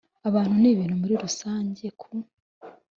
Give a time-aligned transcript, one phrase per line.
[0.29, 2.09] Abantu n’ibintu muri rusange ku